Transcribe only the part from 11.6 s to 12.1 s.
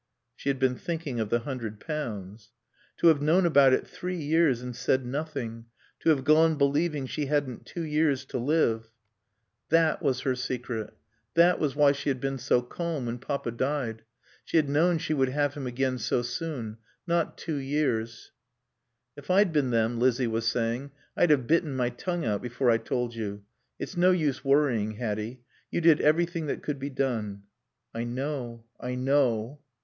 why she